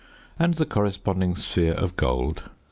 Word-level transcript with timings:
and 0.39 0.55
the 0.55 0.65
corresponding 0.65 1.35
sphere 1.35 1.73
of 1.73 1.95
gold 1.95 2.49